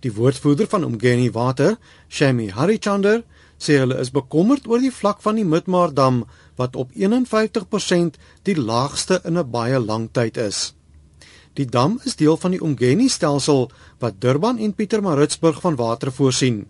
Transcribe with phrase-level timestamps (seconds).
[0.00, 1.76] Die woordvoerder van Umgeni Water,
[2.08, 3.24] Shami Harichander,
[3.58, 6.20] sê hulle is bekommerd oor die vlak van die Midmar-dam
[6.60, 10.74] wat op 51% die laagste in 'n baie lang tyd is.
[11.54, 16.66] Die dam is deel van die Umgeni stelsel wat Durban en Pietermaritzburg van water voorsien.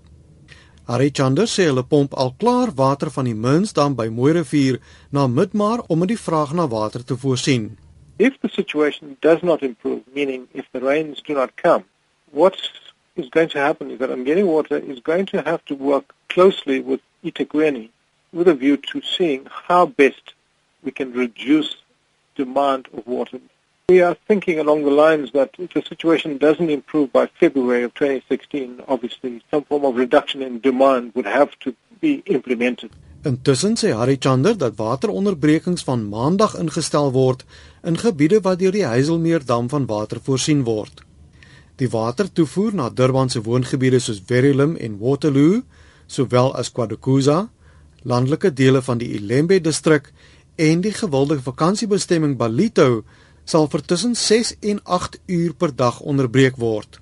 [0.84, 5.82] Harry Chander sê hulle pomp al klaar water van die Minsdam by Mooirivier na Midmar
[5.88, 7.76] om die vraag na water te voorsien.
[8.16, 11.84] If the situation does not improve, meaning if the rains do not come,
[12.32, 12.56] what
[13.18, 16.80] is going to happen is that Umgeni Water is going to have to work closely
[16.80, 17.90] with eThekwini
[18.32, 20.34] with a view to seeing how best
[20.82, 21.76] we can reduce
[22.36, 23.40] demand of water.
[23.88, 27.94] We are thinking along the lines that if the situation doesn't improve by February of
[27.94, 32.90] 2016, obviously some form of reduction in demand would have to be implemented.
[33.24, 37.42] Intussen sê Harry Chander dat wateronderbrekings van Maandag ingestel word
[37.82, 41.07] in gebiede waar deur die Hazelmeerdam van water voorsien word.
[41.78, 45.62] Die watertoevoer na Durban se woongebiede soos Verulam en Waterloo,
[46.06, 47.48] sowel as KwaDokuza,
[48.02, 50.10] landelike dele van die Ilembe distrik
[50.58, 53.04] en die gewilde vakansiebestemming Balito
[53.44, 56.98] sal vir tussen 6 en 8 uur per dag onderbreek word.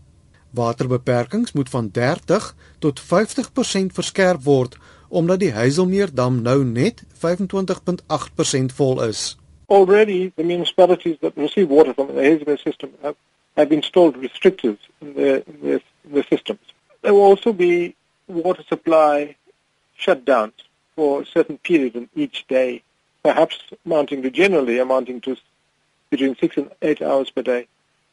[0.56, 4.77] Waterbeperkings moet van 30 tot 50% verskerp word
[5.09, 9.37] omdat die Hazelmeerdam nou net 25.8% vol is.
[9.67, 13.17] Already the municipalities that receive water from the Hazelmere system have,
[13.57, 16.61] have installed restrictors in the, in the, in the systems.
[17.03, 17.95] There will also be
[18.29, 19.37] water supply
[19.99, 20.53] shutdowns
[20.95, 22.83] for a certain period in each day,
[23.23, 25.37] perhaps amounting to generally amounting to
[26.11, 27.67] between six and eight hours per day,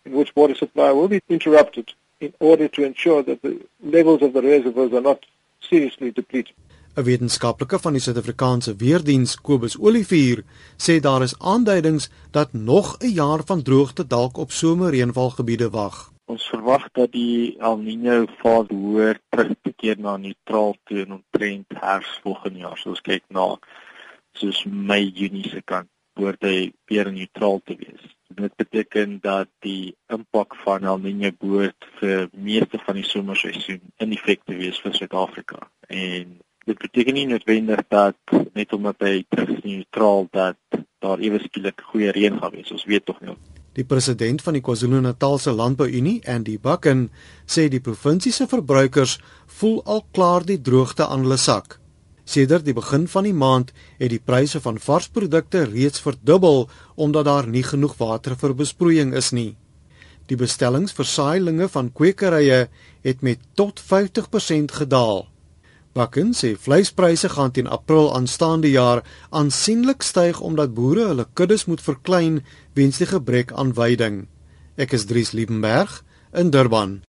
[0.06, 4.34] in which water supply will be interrupted in order to ensure that the levels of
[4.34, 5.26] the reservoirs are not
[5.62, 6.56] seriously depleted.
[6.96, 10.44] 'n Wetenskaplike van die Suid-Afrikaanse Weerdiens, Kobus Olivier,
[10.78, 16.12] sê daar is aanduidings dat nog 'n jaar van droogte dalk op somerreënvalgebiede wag.
[16.26, 21.12] Ons verwag dat die El Niño fase hoër terug te keer na neutraal toe en
[21.14, 22.78] omtrent herfs volgende jaar.
[22.78, 23.58] So ons kyk na
[24.32, 28.06] soos Mei, Junie se kant word hy weer neutraal te wees.
[28.30, 34.12] Dit beteken dat die impak van El Niño behoort vir meeste van die somerseisoen in
[34.12, 35.70] effek te wees vir Suid-Afrika.
[35.90, 41.84] En dit beteken nie noodwendig dat net omdat hy terug neutraal dat daar ewe skielik
[41.92, 42.72] goeie reën gaan wees.
[42.72, 43.36] Ons weet tog nie.
[43.74, 47.08] Die president van die KwaZulu-Natalse Landbouunie, Andy Bucken,
[47.50, 49.18] sê die provinsie se verbruikers
[49.60, 51.80] voel al klaar die droogte aan hulle sak.
[52.24, 57.50] Sedert die begin van die maand het die pryse van varsprodukte reeds verdubbel omdat daar
[57.50, 59.56] nie genoeg water vir besproeiing is nie.
[60.30, 62.68] Die bestellings vir saailinge van kwekerye
[63.04, 65.26] het met tot 50% gedaal.
[65.94, 71.86] Bakken sê vleispryse gaan teen April aanstaande jaar aansienlik styg omdat boere hulle kuddes moet
[71.86, 72.42] verklein
[72.74, 74.24] weens die gebrek aan veiding.
[74.74, 76.02] Ek is Dries Liebenberg
[76.34, 77.04] in Durban.